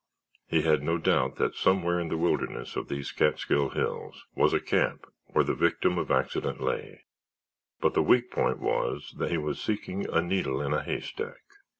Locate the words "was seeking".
9.37-10.09